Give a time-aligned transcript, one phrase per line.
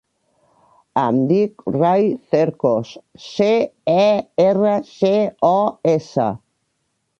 [1.01, 2.95] Em dic Rai Cercos:
[3.27, 3.51] ce,
[3.97, 4.09] e,
[4.47, 5.15] erra, ce,
[5.55, 5.57] o,
[5.97, 6.29] essa.